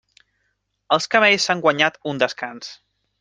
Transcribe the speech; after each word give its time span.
Els 0.97 1.07
camells 1.15 1.45
s'han 1.49 1.61
guanyat 1.67 1.99
un 2.13 2.23
descans. 2.25 2.73